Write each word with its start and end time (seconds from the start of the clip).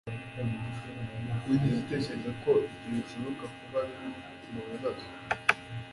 Wigeze 1.47 1.75
utekereza 1.81 2.31
ko 2.43 2.51
ibyo 2.73 2.89
bishobora 3.01 3.45
kuba 3.57 3.79
bimwe 3.89 4.19
mubibazo? 4.51 5.07